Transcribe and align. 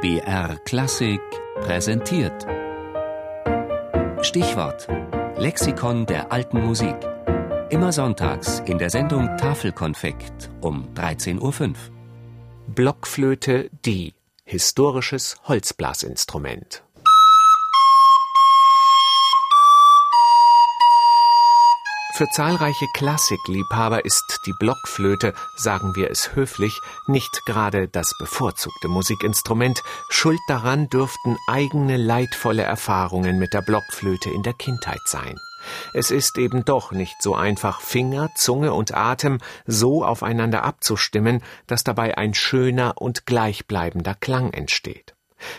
BR 0.00 0.56
Klassik 0.64 1.20
präsentiert. 1.56 2.46
Stichwort: 4.22 4.88
Lexikon 5.36 6.06
der 6.06 6.32
alten 6.32 6.64
Musik. 6.64 6.96
Immer 7.68 7.92
sonntags 7.92 8.60
in 8.60 8.78
der 8.78 8.88
Sendung 8.88 9.36
Tafelkonfekt 9.36 10.48
um 10.62 10.88
13.05 10.94 11.68
Uhr. 11.68 11.74
Blockflöte 12.68 13.68
D. 13.84 14.14
Historisches 14.44 15.36
Holzblasinstrument. 15.46 16.82
Für 22.20 22.28
zahlreiche 22.28 22.86
Klassikliebhaber 22.92 24.04
ist 24.04 24.40
die 24.44 24.52
Blockflöte, 24.52 25.32
sagen 25.56 25.96
wir 25.96 26.10
es 26.10 26.34
höflich, 26.36 26.78
nicht 27.06 27.46
gerade 27.46 27.88
das 27.88 28.12
bevorzugte 28.18 28.88
Musikinstrument. 28.88 29.82
Schuld 30.10 30.38
daran 30.46 30.90
dürften 30.90 31.38
eigene 31.48 31.96
leidvolle 31.96 32.62
Erfahrungen 32.62 33.38
mit 33.38 33.54
der 33.54 33.62
Blockflöte 33.62 34.28
in 34.28 34.42
der 34.42 34.52
Kindheit 34.52 35.00
sein. 35.06 35.38
Es 35.94 36.10
ist 36.10 36.36
eben 36.36 36.62
doch 36.66 36.92
nicht 36.92 37.22
so 37.22 37.34
einfach, 37.34 37.80
Finger, 37.80 38.28
Zunge 38.36 38.74
und 38.74 38.94
Atem 38.94 39.38
so 39.64 40.04
aufeinander 40.04 40.62
abzustimmen, 40.62 41.42
dass 41.66 41.84
dabei 41.84 42.18
ein 42.18 42.34
schöner 42.34 43.00
und 43.00 43.24
gleichbleibender 43.24 44.14
Klang 44.14 44.52
entsteht. 44.52 45.14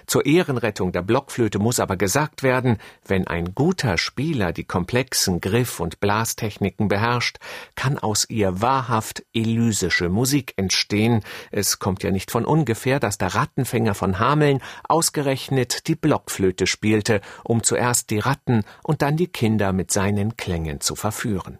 Zur 0.07 0.25
Ehrenrettung 0.25 0.91
der 0.91 1.01
Blockflöte 1.01 1.59
muss 1.59 1.79
aber 1.79 1.97
gesagt 1.97 2.43
werden, 2.43 2.77
wenn 3.05 3.27
ein 3.27 3.55
guter 3.55 3.97
Spieler 3.97 4.53
die 4.53 4.63
komplexen 4.63 5.41
Griff- 5.41 5.79
und 5.79 5.99
Blastechniken 5.99 6.87
beherrscht, 6.87 7.37
kann 7.75 7.97
aus 7.97 8.29
ihr 8.29 8.61
wahrhaft 8.61 9.23
elysische 9.33 10.09
Musik 10.09 10.53
entstehen. 10.57 11.21
Es 11.51 11.79
kommt 11.79 12.03
ja 12.03 12.11
nicht 12.11 12.31
von 12.31 12.45
ungefähr, 12.45 12.99
dass 12.99 13.17
der 13.17 13.35
Rattenfänger 13.35 13.95
von 13.95 14.19
Hameln 14.19 14.61
ausgerechnet 14.87 15.87
die 15.87 15.95
Blockflöte 15.95 16.67
spielte, 16.67 17.21
um 17.43 17.63
zuerst 17.63 18.09
die 18.09 18.19
Ratten 18.19 18.63
und 18.83 19.01
dann 19.01 19.17
die 19.17 19.27
Kinder 19.27 19.73
mit 19.73 19.91
seinen 19.91 20.37
Klängen 20.37 20.81
zu 20.81 20.95
verführen. 20.95 21.59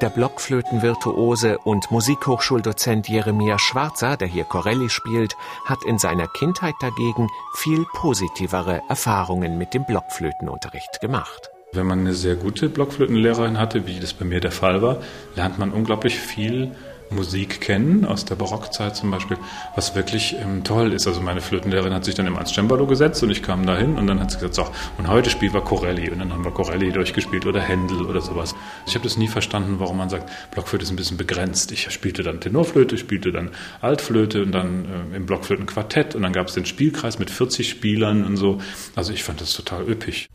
Der 0.00 0.10
Blockflötenvirtuose 0.10 1.58
und 1.58 1.90
Musikhochschuldozent 1.90 3.08
Jeremia 3.08 3.58
Schwarzer, 3.58 4.16
der 4.16 4.28
hier 4.28 4.44
Corelli 4.44 4.88
spielt, 4.90 5.34
hat 5.64 5.82
in 5.84 5.98
seiner 5.98 6.28
Kindheit 6.28 6.76
dagegen 6.80 7.28
viel 7.56 7.84
positivere 7.94 8.80
Erfahrungen 8.88 9.58
mit 9.58 9.74
dem 9.74 9.84
Blockflötenunterricht 9.84 11.00
gemacht. 11.00 11.50
Wenn 11.72 11.88
man 11.88 11.98
eine 11.98 12.14
sehr 12.14 12.36
gute 12.36 12.68
Blockflötenlehrerin 12.68 13.58
hatte, 13.58 13.88
wie 13.88 13.98
das 13.98 14.14
bei 14.14 14.24
mir 14.24 14.38
der 14.38 14.52
Fall 14.52 14.82
war, 14.82 15.02
lernt 15.34 15.58
man 15.58 15.72
unglaublich 15.72 16.16
viel 16.20 16.76
Musik 17.10 17.60
kennen, 17.60 18.04
aus 18.04 18.24
der 18.24 18.34
Barockzeit 18.34 18.96
zum 18.96 19.10
Beispiel, 19.10 19.36
was 19.74 19.94
wirklich 19.94 20.36
ähm, 20.40 20.64
toll 20.64 20.92
ist. 20.92 21.06
Also 21.06 21.20
meine 21.20 21.40
Flötenlehrerin 21.40 21.92
hat 21.92 22.04
sich 22.04 22.14
dann 22.14 22.26
immer 22.26 22.38
ans 22.38 22.52
Cembalo 22.52 22.86
gesetzt 22.86 23.22
und 23.22 23.30
ich 23.30 23.42
kam 23.42 23.66
dahin 23.66 23.96
und 23.96 24.06
dann 24.06 24.20
hat 24.20 24.30
sie 24.30 24.36
gesagt, 24.36 24.54
so, 24.54 24.66
und 24.98 25.08
heute 25.08 25.30
spielen 25.30 25.52
wir 25.52 25.60
Corelli 25.60 26.10
und 26.10 26.18
dann 26.18 26.32
haben 26.32 26.44
wir 26.44 26.50
Corelli 26.50 26.92
durchgespielt 26.92 27.46
oder 27.46 27.60
Händel 27.60 28.06
oder 28.06 28.20
sowas. 28.20 28.54
Ich 28.86 28.94
habe 28.94 29.04
das 29.04 29.16
nie 29.16 29.28
verstanden, 29.28 29.76
warum 29.78 29.98
man 29.98 30.08
sagt, 30.08 30.30
Blockflöte 30.52 30.84
ist 30.84 30.90
ein 30.90 30.96
bisschen 30.96 31.16
begrenzt. 31.16 31.72
Ich 31.72 31.90
spielte 31.90 32.22
dann 32.22 32.40
Tenorflöte, 32.40 32.98
spielte 32.98 33.32
dann 33.32 33.50
Altflöte 33.80 34.42
und 34.42 34.52
dann 34.52 35.12
äh, 35.12 35.16
im 35.16 35.26
Blockflötenquartett 35.26 36.14
und 36.14 36.22
dann 36.22 36.32
gab 36.32 36.48
es 36.48 36.54
den 36.54 36.66
Spielkreis 36.66 37.18
mit 37.18 37.30
40 37.30 37.68
Spielern 37.68 38.24
und 38.24 38.36
so. 38.36 38.60
Also 38.94 39.12
ich 39.12 39.24
fand 39.24 39.40
das 39.40 39.52
total 39.52 39.88
üppig. 39.88 40.28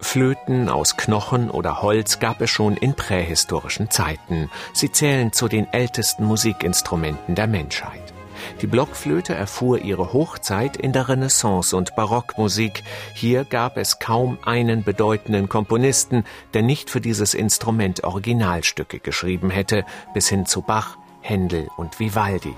Flöten 0.00 0.68
aus 0.68 0.96
Knochen 0.96 1.50
oder 1.50 1.80
Holz 1.80 2.18
gab 2.18 2.40
es 2.40 2.50
schon 2.50 2.76
in 2.76 2.94
prähistorischen 2.94 3.90
Zeiten. 3.90 4.50
Sie 4.72 4.90
zählen 4.90 5.32
zu 5.32 5.48
den 5.48 5.72
ältesten 5.72 6.24
Musikinstrumenten 6.24 7.34
der 7.34 7.46
Menschheit. 7.46 8.12
Die 8.60 8.66
Blockflöte 8.66 9.34
erfuhr 9.34 9.78
ihre 9.78 10.12
Hochzeit 10.12 10.76
in 10.76 10.92
der 10.92 11.08
Renaissance- 11.08 11.76
und 11.76 11.94
Barockmusik. 11.96 12.82
Hier 13.14 13.44
gab 13.44 13.76
es 13.76 13.98
kaum 13.98 14.38
einen 14.44 14.82
bedeutenden 14.82 15.48
Komponisten, 15.48 16.24
der 16.54 16.62
nicht 16.62 16.90
für 16.90 17.00
dieses 17.00 17.34
Instrument 17.34 18.04
Originalstücke 18.04 18.98
geschrieben 18.98 19.50
hätte, 19.50 19.84
bis 20.14 20.28
hin 20.28 20.46
zu 20.46 20.62
Bach, 20.62 20.98
Händel 21.22 21.68
und 21.76 21.98
Vivaldi. 21.98 22.54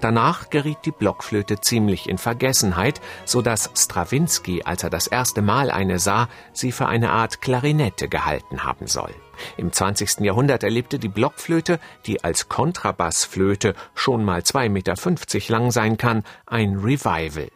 Danach 0.00 0.50
geriet 0.50 0.78
die 0.84 0.90
Blockflöte 0.90 1.60
ziemlich 1.60 2.08
in 2.08 2.18
Vergessenheit, 2.18 3.00
so 3.24 3.40
dass 3.40 3.70
Strawinski, 3.74 4.62
als 4.64 4.82
er 4.82 4.90
das 4.90 5.06
erste 5.06 5.40
Mal 5.40 5.70
eine 5.70 5.98
sah, 5.98 6.28
sie 6.52 6.72
für 6.72 6.86
eine 6.86 7.10
Art 7.10 7.40
Klarinette 7.40 8.08
gehalten 8.08 8.64
haben 8.64 8.86
soll. 8.86 9.14
Im 9.56 9.72
20. 9.72 10.20
Jahrhundert 10.20 10.64
erlebte 10.64 10.98
die 10.98 11.08
Blockflöte, 11.08 11.78
die 12.06 12.24
als 12.24 12.48
Kontrabassflöte 12.48 13.74
schon 13.94 14.24
mal 14.24 14.40
2,50 14.40 14.68
Meter 14.68 15.52
lang 15.52 15.70
sein 15.70 15.96
kann, 15.96 16.24
ein 16.46 16.76
Revival. 16.76 17.48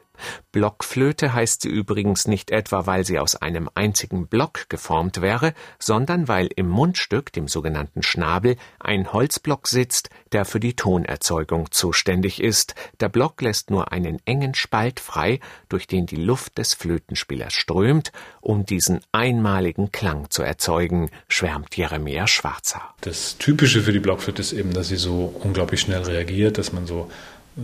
Blockflöte 0.53 1.33
heißt 1.33 1.63
sie 1.63 1.69
übrigens 1.69 2.27
nicht 2.27 2.51
etwa, 2.51 2.87
weil 2.87 3.05
sie 3.05 3.19
aus 3.19 3.37
einem 3.37 3.71
einzigen 3.75 4.27
Block 4.27 4.69
geformt 4.69 5.21
wäre, 5.21 5.55
sondern 5.79 6.29
weil 6.29 6.49
im 6.55 6.69
Mundstück, 6.69 7.33
dem 7.33 7.49
sogenannten 7.49 8.03
Schnabel, 8.03 8.57
ein 8.79 9.13
Holzblock 9.13 9.69
sitzt, 9.69 10.11
der 10.33 10.45
für 10.45 10.61
die 10.61 10.75
Tonerzeugung 10.75 11.71
zuständig 11.71 12.43
ist. 12.43 12.75
Der 13.01 13.09
Block 13.09 13.41
lässt 13.43 13.71
nur 13.71 13.93
einen 13.93 14.19
engen 14.25 14.55
Spalt 14.55 15.01
frei, 15.01 15.41
durch 15.69 15.87
den 15.87 16.07
die 16.07 16.17
Luft 16.17 16.59
des 16.59 16.75
Flötenspielers 16.75 17.53
strömt, 17.53 18.13
um 18.41 18.67
diesen 18.67 19.01
einmaligen 19.13 19.93
Klang 19.93 20.31
zu 20.31 20.43
erzeugen, 20.43 21.11
schwärmt 21.29 21.77
Jeremia 21.77 22.27
Schwarzer. 22.27 22.83
Das 23.01 23.39
Typische 23.39 23.83
für 23.83 23.93
die 23.93 24.01
Blockflöte 24.01 24.43
ist 24.43 24.53
eben, 24.53 24.73
dass 24.73 24.89
sie 24.89 24.97
so 24.97 25.35
unglaublich 25.43 25.81
schnell 25.81 26.03
reagiert, 26.03 26.59
dass 26.59 26.73
man 26.73 26.87
so 26.87 27.11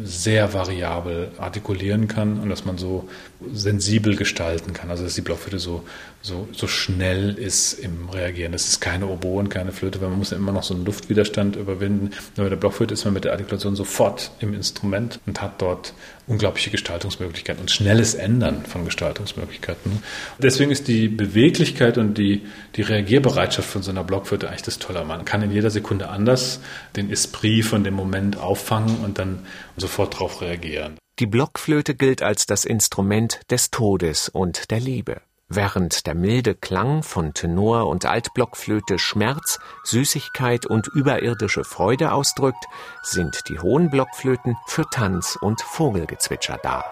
sehr 0.04 0.52
variabel 0.52 1.30
artikulieren 1.38 2.08
kann 2.08 2.40
und 2.40 2.50
dass 2.50 2.66
man 2.66 2.76
so 2.76 3.08
sensibel 3.52 4.16
gestalten 4.16 4.74
kann. 4.74 4.90
Also 4.90 5.04
dass 5.04 5.14
die 5.14 5.22
Blockflöte 5.22 5.58
so, 5.58 5.82
so, 6.20 6.46
so 6.52 6.66
schnell 6.66 7.34
ist 7.38 7.72
im 7.72 8.10
Reagieren. 8.10 8.52
Das 8.52 8.68
ist 8.68 8.80
keine 8.80 9.06
Oboen, 9.06 9.48
keine 9.48 9.72
Flöte, 9.72 10.00
weil 10.02 10.10
man 10.10 10.18
muss 10.18 10.30
ja 10.30 10.36
immer 10.36 10.52
noch 10.52 10.62
so 10.62 10.74
einen 10.74 10.84
Luftwiderstand 10.84 11.56
überwinden. 11.56 12.10
Nur 12.36 12.46
bei 12.46 12.50
der 12.50 12.56
Blockflöte 12.56 12.92
ist 12.94 13.04
man 13.06 13.14
mit 13.14 13.24
der 13.24 13.32
Artikulation 13.32 13.76
sofort 13.76 14.30
im 14.40 14.52
Instrument 14.52 15.20
und 15.24 15.40
hat 15.40 15.62
dort 15.62 15.94
unglaubliche 16.26 16.70
Gestaltungsmöglichkeiten 16.70 17.62
und 17.62 17.70
schnelles 17.70 18.14
Ändern 18.14 18.66
von 18.66 18.84
Gestaltungsmöglichkeiten. 18.84 20.02
Deswegen 20.38 20.70
ist 20.70 20.86
die 20.86 21.08
Beweglichkeit 21.08 21.96
und 21.96 22.18
die, 22.18 22.42
die 22.76 22.82
Reagierbereitschaft 22.82 23.68
von 23.68 23.82
so 23.82 23.90
einer 23.90 24.04
Blockflöte 24.04 24.48
eigentlich 24.48 24.62
das 24.62 24.78
Tolle. 24.78 25.04
Man 25.04 25.24
kann 25.24 25.40
in 25.40 25.50
jeder 25.50 25.70
Sekunde 25.70 26.10
anders 26.10 26.60
den 26.96 27.10
Esprit 27.10 27.64
von 27.64 27.84
dem 27.84 27.94
Moment 27.94 28.36
auffangen 28.36 28.98
und 29.02 29.18
dann 29.18 29.46
sofort 29.80 30.14
darauf 30.14 30.40
reagieren. 30.40 30.98
Die 31.18 31.26
Blockflöte 31.26 31.94
gilt 31.94 32.22
als 32.22 32.46
das 32.46 32.64
Instrument 32.64 33.40
des 33.50 33.70
Todes 33.70 34.28
und 34.28 34.70
der 34.70 34.80
Liebe. 34.80 35.20
Während 35.50 36.06
der 36.06 36.14
milde 36.14 36.54
Klang 36.54 37.02
von 37.02 37.32
Tenor 37.32 37.88
und 37.88 38.04
Altblockflöte 38.04 38.98
Schmerz, 38.98 39.58
Süßigkeit 39.82 40.66
und 40.66 40.88
überirdische 40.88 41.64
Freude 41.64 42.12
ausdrückt, 42.12 42.64
sind 43.02 43.48
die 43.48 43.58
hohen 43.58 43.88
Blockflöten 43.88 44.56
für 44.66 44.84
Tanz 44.90 45.38
und 45.40 45.62
Vogelgezwitscher 45.62 46.58
da. 46.62 46.84